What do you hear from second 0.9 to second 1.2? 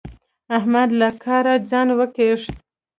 له